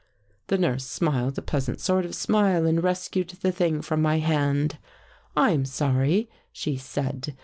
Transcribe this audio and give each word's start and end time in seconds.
"The 0.47 0.57
nurse 0.57 0.83
smiled 0.87 1.37
a 1.37 1.43
pleasant 1.43 1.79
sort 1.79 2.05
of 2.05 2.15
smile 2.15 2.65
and 2.65 2.81
rescued 2.81 3.29
the 3.29 3.51
thing 3.51 3.83
from 3.83 4.01
my 4.01 4.17
hand.' 4.17 4.79
I'm 5.45 5.63
sorry,' 5.63 6.27
she 6.51 6.75
said. 6.75 7.35